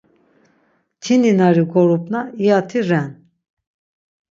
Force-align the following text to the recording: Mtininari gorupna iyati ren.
Mtininari 0.97 1.63
gorupna 1.71 2.19
iyati 2.41 2.79
ren. 2.89 3.09